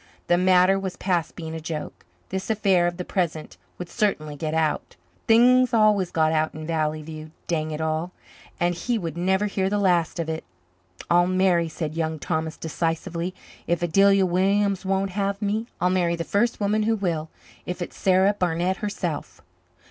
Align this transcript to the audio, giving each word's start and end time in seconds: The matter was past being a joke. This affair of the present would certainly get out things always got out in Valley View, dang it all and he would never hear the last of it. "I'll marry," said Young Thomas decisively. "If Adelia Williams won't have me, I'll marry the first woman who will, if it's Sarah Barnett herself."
The 0.25 0.35
matter 0.35 0.79
was 0.79 0.97
past 0.97 1.35
being 1.35 1.53
a 1.53 1.59
joke. 1.61 2.05
This 2.29 2.49
affair 2.49 2.87
of 2.87 2.97
the 2.97 3.05
present 3.05 3.57
would 3.77 3.87
certainly 3.87 4.35
get 4.35 4.55
out 4.55 4.95
things 5.27 5.75
always 5.75 6.09
got 6.09 6.31
out 6.31 6.55
in 6.55 6.65
Valley 6.65 7.03
View, 7.03 7.29
dang 7.45 7.69
it 7.69 7.79
all 7.79 8.11
and 8.59 8.73
he 8.73 8.97
would 8.97 9.15
never 9.15 9.45
hear 9.45 9.69
the 9.69 9.77
last 9.77 10.17
of 10.17 10.27
it. 10.27 10.43
"I'll 11.11 11.27
marry," 11.27 11.69
said 11.69 11.93
Young 11.93 12.17
Thomas 12.17 12.57
decisively. 12.57 13.35
"If 13.67 13.83
Adelia 13.83 14.25
Williams 14.25 14.83
won't 14.85 15.11
have 15.11 15.39
me, 15.39 15.67
I'll 15.79 15.91
marry 15.91 16.15
the 16.15 16.23
first 16.23 16.59
woman 16.59 16.81
who 16.81 16.95
will, 16.95 17.29
if 17.67 17.79
it's 17.79 17.95
Sarah 17.95 18.33
Barnett 18.33 18.77
herself." 18.77 19.41